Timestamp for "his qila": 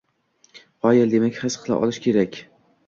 1.45-1.81